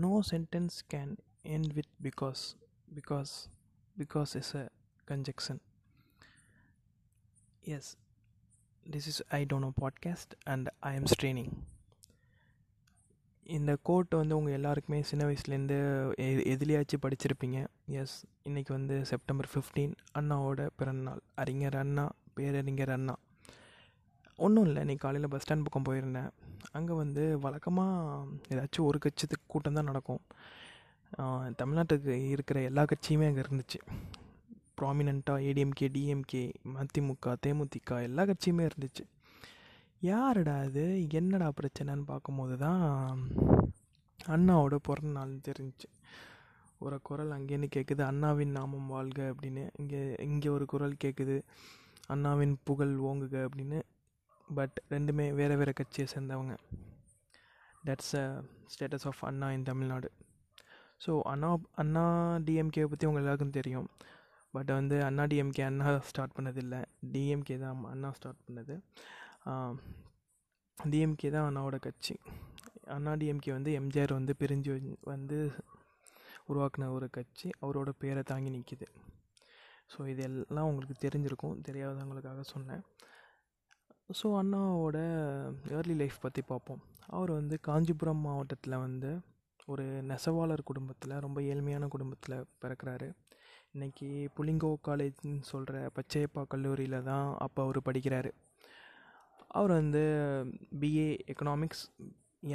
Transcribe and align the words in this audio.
no 0.00 0.20
sentence 0.30 0.74
can 0.94 1.16
end 1.44 1.66
with 1.74 1.90
because 2.02 2.56
because 2.94 3.32
because 3.96 4.34
is 4.34 4.56
a 4.56 4.68
conjunction. 5.06 5.60
Yes 7.64 7.96
this 8.92 9.04
is 9.08 9.34
i 9.36 9.44
don't 9.44 9.64
know 9.64 9.72
podcast 9.80 10.34
and 10.44 10.68
i 10.80 10.98
am 10.98 11.04
straining. 11.04 11.48
இந்த 13.46 13.78
code 13.82 14.10
வந்து 14.10 14.36
உங்கள் 14.36 14.52
எல்லாருக்குமே 14.52 15.02
சின்ன 15.02 15.24
வயசுலேருந்து 15.24 15.76
எ 16.14 16.54
எதுலேயாச்சும் 16.54 17.02
படிச்சிருப்பீங்க. 17.02 17.66
S 17.86 18.24
இன்றைக்கி 18.44 18.68
வந்து 18.68 19.06
செப்டம்பர் 19.06 19.48
ஃபிஃப்டீன் 19.54 19.92
அண்ணாவோட 20.14 20.70
பிறந்தநாள். 20.76 21.20
அறிஞர் 21.34 21.76
அண்ணா 21.76 22.10
பேரறிஞர் 22.34 22.90
அண்ணா. 22.90 23.16
ஒன்றும் 24.36 24.64
இல்லை 24.64 24.82
இன்றைக்கி 24.82 24.98
காலையில் 24.98 25.30
பஸ் 25.30 25.52
ஸ்டாண்ட் 25.52 25.64
பக்கம் 25.64 25.84
போயிருந்தேன். 25.84 26.30
அங்கே 26.72 26.94
வந்து 27.02 27.38
வழக்கமாக 27.38 28.26
ஏதாச்சும் 28.52 28.88
ஒரு 28.90 28.98
கட்சத்துக்கு 28.98 29.46
கூட்டம் 29.46 29.78
தான் 29.78 29.90
நடக்கும். 29.90 30.22
தமிழ்நாட்டுக்கு 31.60 32.14
இருக்கிற 32.34 32.60
எல்லா 32.60 32.84
கட்சியுமே 32.92 33.26
அங்கே 33.30 33.42
இருந்துச்சு. 33.44 33.80
ப்ராமினண்ட்டாக 34.78 35.44
ஏடிஎம்கே 35.48 35.88
டிஎம்கே 35.96 36.44
மதிமுக 36.74 37.34
தேமுதிக 37.46 38.00
எல்லா 38.08 38.22
கட்சியுமே 38.30 38.64
இருந்துச்சு. 38.70 39.04
யாருடா 40.00 40.54
அது? 40.58 40.84
என்னடா 41.18 41.52
பிரச்சனைன்னு 41.60 42.04
பார்க்கும்போது 42.12 42.56
தான் 42.56 42.82
அண்ணாவோட 44.18 44.74
பிறந்த 44.88 45.12
நாள் 45.18 45.32
தெரிஞ்சிச்சு. 45.48 45.88
ஒரு 46.78 46.96
குரல் 47.02 47.32
அங்கேன்னு 47.36 47.68
கேட்குது 47.76 48.02
அண்ணாவின் 48.10 48.56
நாமம் 48.58 48.86
வாழ்க 48.86 49.20
அப்படின்னு. 49.32 49.64
இங்கே 49.80 50.14
இங்கே 50.28 50.48
ஒரு 50.48 50.64
குரல் 50.72 51.02
கேட்குது 51.04 51.36
அண்ணாவின் 52.06 52.54
புகழ் 52.68 52.94
ஓங்குக 53.10 53.36
அப்படின்னு. 53.48 53.80
பட் 54.48 54.76
ரெண்டுமே 54.94 55.26
வேறு 55.40 55.54
வேறு 55.60 55.72
கட்சியை 55.80 56.06
சேர்ந்தவங்க. 56.14 56.54
That's 57.88 58.14
a 58.22 58.26
status 58.72 59.06
of 59.10 59.22
Anna 59.30 59.48
in 59.56 59.68
Tamil Nadu 59.70 60.08
so 61.04 61.12
Anna 61.32 61.48
Anna 61.82 62.04
DMK 62.46 62.84
பற்றி 62.90 63.08
உங்கள் 63.08 63.22
எல்லாருக்கும் 63.22 63.56
தெரியும். 63.58 63.88
பட் 64.54 64.70
வந்து 64.78 64.96
அண்ணா 65.08 65.24
டிஎம்கே 65.32 65.62
அண்ணா 65.70 65.92
ஸ்டார்ட் 66.10 66.36
பண்ணதில்லை. 66.36 66.80
டிஎம்கே 67.14 67.56
தான் 67.64 67.80
அண்ணா 67.92 68.10
ஸ்டார்ட் 68.18 68.44
பண்ணது. 68.46 68.74
டிஎம்கே 70.78 71.30
தான் 71.36 71.46
அண்ணாவோட 71.48 71.78
கட்சி. 71.86 72.14
அண்ணா 72.96 73.12
டிஎம்கே 73.22 73.52
வந்து 73.56 73.72
எம்ஜிஆர் 73.80 74.18
வந்து 74.18 74.34
பிரிஞ்சு 74.42 74.72
வந்து 75.12 75.38
உருவாக்கின 76.52 76.88
ஒரு 76.96 77.06
கட்சி. 77.18 77.48
அவரோட 77.64 77.90
பேரை 78.02 78.22
தாங்கி 78.30 78.50
நிற்கிது 78.56 78.86
ஸோ 79.92 80.00
இது 80.12 80.22
எல்லாம் 80.28 80.68
உங்களுக்கு 80.70 80.96
தெரிஞ்சிருக்கும். 81.04 81.56
தெரியாதவங்களுக்காக 81.66 82.44
சொன்னேன். 82.54 82.82
ஸோ 84.10 84.26
அண்ணாவோட 84.38 84.98
ஏர்லி 85.76 85.94
லைஃப் 86.00 86.16
பற்றி 86.24 86.42
பார்ப்போம் 86.48 86.80
அவர் 87.16 87.30
வந்து 87.30 87.56
காஞ்சிபுரம் 87.68 88.20
மாவட்டத்தில் 88.26 88.82
வந்து 88.82 89.10
ஒரு 89.72 89.84
நெசவாளர் 90.10 90.62
குடும்பத்தில் 90.70 91.14
ரொம்ப 91.24 91.38
ஏழ்மையான 91.52 91.88
குடும்பத்தில் 91.94 92.36
பிறக்கிறாரு. 92.62 93.08
இன்றைக்கி 93.74 94.08
புலிங்கோ 94.36 94.70
காலேஜ்னு 94.88 95.40
சொல்கிற 95.52 95.90
பச்சையப்பா 95.96 96.42
கல்லூரியில் 96.54 96.98
தான் 97.02 97.26
அப்போ 97.46 97.62
அவர் 97.62 97.80
படிக்கிறாரு. 97.88 98.32
அவர் 99.48 99.74
வந்து 99.80 100.04
BA 100.82 101.08
economics 101.34 101.84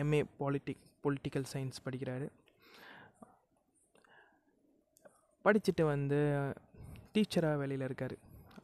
MA 0.03 0.21
politic 0.41 0.85
political 1.05 1.49
science 1.53 1.85
படிக்கிறாரு. 1.87 2.29
படிச்சுட்டு 5.45 5.83
வந்து 5.93 6.19
டீச்சராக 7.13 7.59
வேலையில் 7.63 7.87
இருக்கார். 7.89 8.17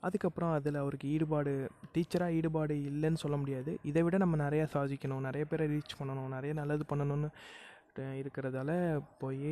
அதுக்கப்புறம் 0.07 0.51
அதில் 0.57 0.81
அவருக்கு 0.81 1.07
ஈடுபாடு 1.15 1.53
டீச்சராக 1.93 2.35
ஈடுபாடு 2.39 2.75
இல்லைன்னு 2.89 3.21
சொல்ல 3.23 3.37
முடியாது. 3.43 3.71
இதை 3.89 4.01
விட 4.05 4.17
நம்ம 4.23 4.35
நிறையா 4.45 4.65
சாதிக்கணும் 4.75 5.25
நிறைய 5.27 5.45
பேரை 5.51 5.65
ரீச் 5.73 5.97
பண்ணணும் 5.99 6.35
நிறைய 6.37 6.53
நல்லது 6.61 6.85
பண்ணணும்னு 6.91 7.29
இருக்கிறதால 8.21 8.71
போய் 9.19 9.51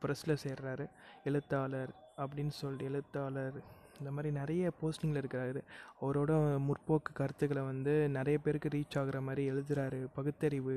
ப்ரெஸ்ஸில் 0.00 0.40
சேர்றாரு. 0.44 0.86
எழுத்தாளர் 1.28 1.92
அப்படின்னு 2.22 2.54
சொல்லிட்டு 2.60 2.88
எழுத்தாளர் 2.90 3.56
இந்த 4.00 4.10
மாதிரி 4.16 4.30
நிறைய 4.40 4.70
போஸ்டிங்கில் 4.80 5.20
இருக்கிறாரு. 5.20 5.60
அவரோட 6.00 6.32
முற்போக்கு 6.66 7.12
கருத்துக்களை 7.20 7.62
வந்து 7.70 7.94
நிறைய 8.18 8.38
பேருக்கு 8.44 8.74
ரீச் 8.76 8.98
ஆகிற 9.00 9.20
மாதிரி 9.28 9.44
எழுதுகிறாரு 9.52 10.00
பகுத்தறிவு 10.18 10.76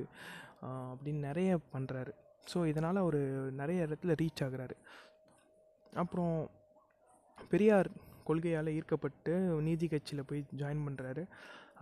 அப்படின்னு 0.91 1.21
நிறைய 1.29 1.59
பண்ணுறாரு 1.73 2.13
ஸோ 2.51 2.59
இதனால் 2.71 3.01
அவர் 3.03 3.19
நிறைய 3.59 3.87
இடத்துல 3.87 4.15
ரீச் 4.21 4.43
ஆகுறாரு. 4.45 4.75
அப்புறம் 6.03 6.35
பெரியார் 7.51 7.89
கொள்கையால் 8.31 8.75
ஈர்க்கப்பட்டு 8.77 9.33
நீதி 9.67 9.87
கட்சியில் 9.93 10.27
போய் 10.31 10.49
ஜாயின் 10.61 10.85
பண்ணுறாரு 10.87 11.23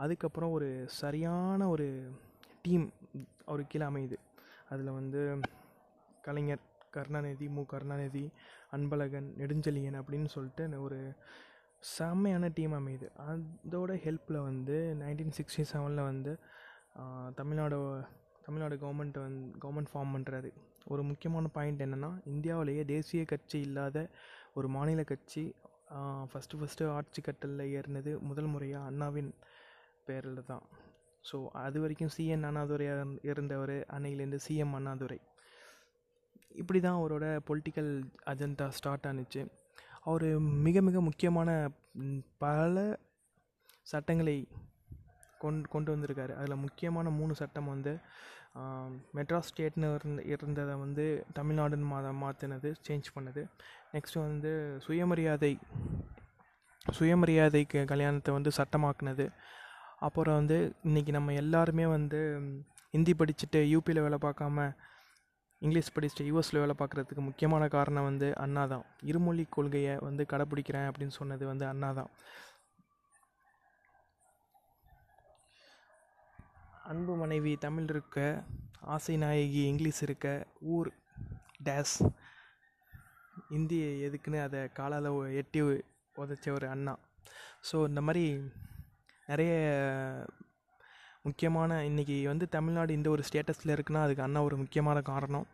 அதுக்கப்புறம் 0.03 0.55
ஒரு 0.57 0.69
சரியான 1.01 1.67
ஒரு 1.73 1.87
டீம் 2.65 2.85
அவருக்கு 3.49 3.71
கீழே 3.73 3.85
அமையுது. 3.91 4.17
அதில் 4.71 4.97
வந்து 4.99 5.21
கலைஞர் 6.25 6.63
கருணாநிதி 6.95 7.47
மு. 7.55 7.61
கருணாநிதி 7.73 8.23
அன்பழகன் 8.75 9.27
நெடுஞ்செழியன் 9.41 9.97
அப்படின்னு 9.99 10.29
சொல்லிட்டு 10.35 10.81
ஒரு 10.85 10.99
செம்மையான 11.95 12.45
டீம் 12.57 12.73
அமையுது. 12.79 13.07
அதோட 13.29 13.91
ஹெல்ப்பில் 14.05 14.39
வந்து 14.49 14.77
நைன்டீன் 15.01 15.35
சிக்ஸ்டி 15.37 15.63
செவனில் 15.71 16.07
வந்து 16.09 16.31
தமிழ்நாடு 17.39 17.77
தமிழ்நாடு 18.45 18.75
கவர்மெண்ட் 18.83 19.17
வந் 19.23 19.39
கவர்மெண்ட் 19.63 19.91
ஃபார்ம் 19.93 20.13
பண்ணுறாரு 20.15 20.49
ஒரு 20.91 21.01
முக்கியமான 21.09 21.47
பாயிண்ட் 21.57 21.83
என்னென்னா 21.85 22.11
இந்தியாவிலேயே 22.33 22.83
தேசிய 22.93 23.23
கட்சி 23.25 23.57
இல்லாத 23.67 23.97
ஒரு 24.53 24.67
மாநில 24.75 25.01
கட்சி 25.03 25.43
ஃபஸ்ட்டு 26.31 26.57
ஃபஸ்ட்டு 26.59 26.89
ஆட்சி 26.97 27.21
கட்டலில் 27.21 27.71
ஏறினது 27.77 28.11
முதல் 28.29 28.49
முறையாக 28.53 28.89
அண்ணாவின் 28.89 29.31
பேரில் 30.07 30.47
தான். 30.51 30.63
ஸோ 31.29 31.37
அது 31.65 31.77
வரைக்கும் 31.81 32.11
சிஎன் 32.15 32.47
அண்ணாதுரையாக 32.49 33.01
இருந்தவர் 33.31 33.75
அன்னையிலேருந்து 33.95 34.39
சிஎம் 34.47 34.75
அண்ணாதுரை. 34.77 35.19
இப்படி 36.61 36.79
தான் 36.79 36.99
அவரோட 36.99 37.25
பொலிட்டிக்கல் 37.47 37.91
அஜெண்டா 38.31 38.67
ஸ்டார்ட் 38.77 39.07
ஆனுச்சு. 39.09 39.41
அவர் 40.09 40.27
மிக 40.67 40.81
மிக 40.81 41.01
முக்கியமான 41.07 41.49
பல 42.43 42.75
சட்டங்களை 43.91 44.37
கொண் 45.43 45.59
கொண்டு 45.73 45.89
வந்திருக்காரு. 45.95 46.33
அதில் 46.39 46.63
முக்கியமான 46.65 47.09
மூணு 47.19 47.33
சட்டம் 47.41 47.71
வந்து 47.73 47.93
மெட்ராஸ் 49.17 49.49
ஸ்டேட்னு 49.49 49.87
இருந்த 49.97 50.21
இருந்ததை 50.33 50.75
வந்து 50.83 51.05
தமிழ்நாடுன்னு 51.37 51.87
மா 51.91 51.99
மாற்றினது 52.23 52.69
சேஞ்ச் 52.87 53.07
பண்ணது. 53.15 53.41
நெக்ஸ்ட்டு 53.93 54.23
வந்து 54.27 54.51
சுயமரியாதை 54.85 55.51
சுயமரியாதைக்கு 56.97 57.79
கல்யாணத்தை 57.91 58.31
வந்து 58.37 58.51
சட்டமாக்குனது. 58.59 59.25
அப்புறம் 60.07 60.37
வந்து 60.39 60.57
இன்றைக்கி 60.89 61.11
நம்ம 61.17 61.33
எல்லாருமே 61.43 61.85
வந்து 61.95 62.19
ஹிந்தி 62.95 63.13
படிச்சுட்டு 63.19 63.59
யூபியில் 63.73 64.05
வேலை 64.05 64.19
பார்க்காம 64.25 64.67
இங்கிலீஷ் 65.61 65.93
படிச்சுட்டு 65.95 66.27
யூஎஸில் 66.29 66.61
வேலை 66.63 66.75
பார்க்குறதுக்கு 66.81 67.23
முக்கியமான 67.27 67.63
காரணம் 67.75 68.07
வந்து 68.09 68.27
அண்ணா 68.43 68.63
தான் 68.73 68.85
இருமொழி 69.09 69.43
கொள்கையை 69.55 69.95
வந்து 70.07 70.23
கடைப்பிடிக்கிறேன் 70.31 70.87
அப்படின்னு 70.89 71.15
சொன்னது 71.19 71.43
வந்து 71.51 71.65
அண்ணா 71.71 71.89
தான் 71.99 72.11
அன்பு 76.91 77.13
மனைவி 77.15 77.51
தமிழ் 77.55 77.89
இருக்க 77.89 78.19
ஆசை 78.93 79.15
நாயகி 79.17 79.59
இங்கிலீஷ் 79.71 79.99
இருக்க 80.01 80.27
ஊர் 80.75 80.89
டேஸ். 81.63 81.93
இந்தி 83.57 83.79
எதுக்குன்னு 84.05 84.39
அதை 84.43 84.61
காலால் 84.77 85.09
எட்டி 85.41 85.59
உதச்ச 86.15 86.45
ஒரு 86.51 86.67
அண்ணா. 86.67 86.93
ஸோ 87.71 87.75
இந்த 87.87 88.01
மாதிரி 88.01 88.23
நிறைய 89.27 89.51
முக்கியமான 91.27 91.77
இன்றைக்கி 91.89 92.17
வந்து 92.23 92.47
தமிழ்நாடு 92.57 92.93
இந்த 92.93 93.09
ஒரு 93.09 93.25
ஸ்டேட்டஸில் 93.29 93.75
இருக்குன்னா 93.75 94.01
அதுக்கு 94.03 94.25
அண்ணா 94.27 94.43
ஒரு 94.43 94.57
முக்கியமான 94.57 95.01
காரணம். 95.01 95.47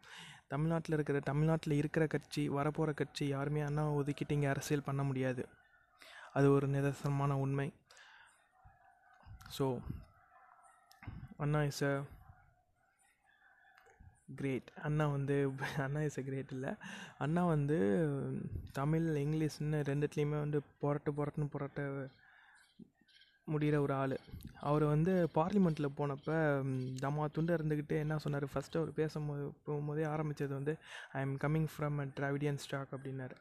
தமிழ்நாட்டில் 0.47 0.97
இருக்கிற 0.99 1.19
தமிழ்நாட்டில் 1.31 1.77
இருக்கிற 1.81 2.07
கட்சி 2.07 2.45
வரப்போகிற 2.49 2.93
கட்சி 2.93 3.27
யாருமே 3.27 3.61
அண்ணா 3.61 3.85
ஒதுக்கிட்டு 3.91 4.37
இங்கே 4.39 4.47
அரசியல் 4.47 4.87
பண்ண 4.89 5.03
முடியாது. 5.03 5.45
அது 6.33 6.47
ஒரு 6.51 6.67
நிதர்சனமான 6.67 7.31
உண்மை. 7.45 7.69
So 9.57 9.67
Anna 11.39 11.61
is 11.69 11.83
a 11.83 11.93
great 14.37 14.69
Anna 14.87 15.05
வந்து 15.13 15.35
அண்ணா 15.85 16.01
இஸ் 16.07 16.19
அ 16.19 16.25
கிரேட் 16.27 16.53
இல்லை. 16.55 16.71
அண்ணா 17.25 17.41
வந்து 17.53 17.77
தமிழ் 18.79 19.07
இங்கிலீஷ்னு 19.23 19.79
ரெண்டுத்துலேயுமே 19.91 20.39
வந்து 20.45 20.59
புரட்டு 20.81 21.11
புரட்டுன்னு 21.17 21.53
புரட்ட 21.55 21.81
முடிகிற 23.47 23.75
ஒரு 23.85 23.93
ஆள். 23.93 24.15
அவர் 24.61 24.83
வந்து 24.85 25.13
பார்லிமெண்ட்டில் 25.37 25.95
போனப்போ 25.97 26.37
தம்மா 27.03 27.25
துண்டு 27.35 27.57
இருந்துக்கிட்டு 27.57 27.95
என்ன 28.03 28.17
சொன்னார்? 28.23 28.47
ஃபஸ்ட்டு 28.53 28.79
அவர் 28.81 28.91
பேசும்போது 28.99 29.43
போகும்போதே 29.67 30.05
ஆரம்பித்தது 30.13 30.53
வந்து 30.59 30.73
I 31.13 31.21
am 31.25 31.35
coming 31.43 31.69
from 31.73 31.99
a 32.03 32.07
Dravidian 32.17 32.61
stock 32.65 32.93
அப்படின்னாரு. 32.97 33.35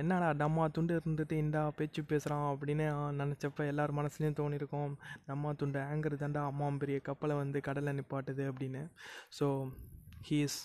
என்னடா 0.00 0.28
டம்மா 0.40 0.64
துண்டு 0.76 0.92
இருந்துட்டு 0.98 1.34
இந்தா 1.42 1.60
பேச்சு 1.78 2.00
பேசுகிறான் 2.12 2.46
அப்படின்னு 2.52 2.86
நினச்சப்ப 3.20 3.66
எல்லார் 3.72 3.92
மனசுலேயும் 3.98 4.38
தோணியிருக்கோம் 4.40 4.92
டம்மா 5.28 5.50
துண்டு 5.60 5.80
ஆங்கர் 5.90 6.16
தாண்டா 6.22 6.42
அம்மா 6.50 6.68
பெரிய 6.82 7.00
கப்பலை 7.08 7.34
வந்து 7.42 7.60
கடலில் 7.68 7.96
நிப்பாட்டுது 7.98 8.44
அப்படின்னு. 8.52 8.82
So 9.38 9.46
he 10.28 10.38
is 10.46 10.58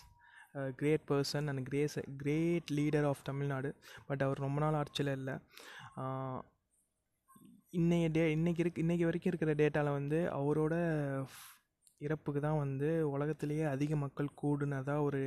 great 0.79 1.05
person 1.11 1.47
and 1.51 1.63
grace 1.69 1.97
great 2.21 2.71
leader 2.79 3.07
of 3.11 3.23
Tamil Nadu 3.29 3.69
but 4.07 4.23
அவர் 4.25 4.43
ரொம்ப 4.45 4.59
நாள் 4.63 4.79
ஆட்சியில் 4.81 5.13
இல்லை. 5.19 5.35
இன்றைய 7.79 8.07
டே 8.15 8.23
இன்றைக்கி 8.37 8.61
இருக்கு 8.63 8.83
இன்றைக்கி 8.83 9.05
வரைக்கும் 9.07 9.31
இருக்கிற 9.31 9.53
டேட்டாவில் 9.61 9.97
வந்து 9.99 10.19
அவரோட 10.39 10.73
இறப்புக்கு 12.01 12.39
தான் 12.47 12.59
வந்து 12.63 12.89
உலகத்திலேயே 13.15 13.65
அதிக 13.75 13.95
மக்கள் 14.03 14.35
கூடுனதாக 14.41 15.05
ஒரு 15.07 15.21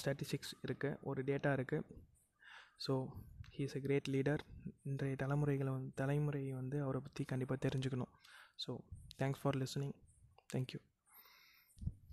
ஸ்டாட்டிஸ்டிக்ஸ் 0.00 0.54
இருக்குது 0.66 0.98
ஒரு 1.10 1.20
டேட்டா 1.30 1.52
இருக்குது 1.58 1.84
so 2.86 2.92
he 3.54 3.62
is 3.66 3.76
a 3.76 3.80
great 3.80 4.08
leader 4.14 4.42
இன்றைய 4.82 5.16
தலைமுறைகளை 5.16 5.72
வந்து 5.72 5.90
தலைமுறை 5.94 6.42
வந்து 6.52 6.76
அவரை 6.82 7.00
பற்றி 7.00 7.24
கண்டிப்பாக 7.24 7.68
தெரிஞ்சுக்கணும். 7.68 8.12
So 8.64 8.70
thanks 9.20 9.40
for 9.42 9.56
listening 9.56 9.96
thank you 10.52 10.80